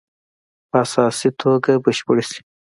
په 0.69 0.77
اساسي 0.83 1.29
توګه 1.41 1.71
بشپړې 1.83 2.23
شي. 2.31 2.41